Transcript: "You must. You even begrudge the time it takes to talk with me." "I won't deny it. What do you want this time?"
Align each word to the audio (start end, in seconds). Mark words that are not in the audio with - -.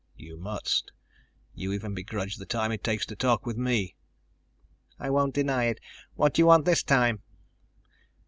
"You 0.17 0.35
must. 0.35 0.91
You 1.53 1.71
even 1.73 1.93
begrudge 1.93 2.37
the 2.37 2.45
time 2.47 2.71
it 2.71 2.83
takes 2.83 3.05
to 3.05 3.15
talk 3.15 3.45
with 3.45 3.55
me." 3.55 3.93
"I 4.97 5.11
won't 5.11 5.35
deny 5.35 5.65
it. 5.65 5.79
What 6.15 6.33
do 6.33 6.41
you 6.41 6.47
want 6.47 6.65
this 6.65 6.81
time?" 6.81 7.21